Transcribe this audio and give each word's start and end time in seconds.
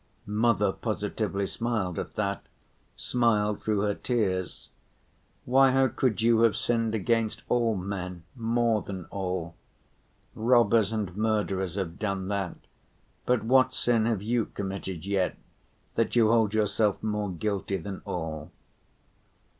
Mother 0.25 0.71
positively 0.71 1.45
smiled 1.45 1.99
at 1.99 2.15
that, 2.15 2.41
smiled 2.97 3.61
through 3.61 3.81
her 3.81 3.93
tears. 3.93 4.71
"Why, 5.45 5.69
how 5.69 5.89
could 5.89 6.23
you 6.23 6.39
have 6.41 6.55
sinned 6.57 6.95
against 6.95 7.43
all 7.49 7.75
men, 7.75 8.23
more 8.35 8.81
than 8.81 9.05
all? 9.11 9.53
Robbers 10.33 10.91
and 10.91 11.15
murderers 11.15 11.75
have 11.75 11.99
done 11.99 12.29
that, 12.29 12.57
but 13.27 13.43
what 13.43 13.75
sin 13.75 14.07
have 14.07 14.23
you 14.23 14.47
committed 14.47 15.05
yet, 15.05 15.37
that 15.93 16.15
you 16.15 16.29
hold 16.31 16.55
yourself 16.55 17.03
more 17.03 17.29
guilty 17.29 17.77
than 17.77 18.01
all?" 18.03 18.51